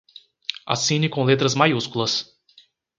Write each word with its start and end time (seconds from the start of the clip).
Assine 0.65 1.09
com 1.09 1.23
letras 1.23 1.53
maiúsculas 1.53 2.35